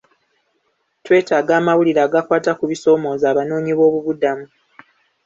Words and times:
Twetaaga 1.05 1.51
amawulire 1.59 2.01
agakwata 2.07 2.51
ku 2.57 2.63
bisoomooza 2.71 3.25
abanoonyiboobubudamu. 3.29 4.45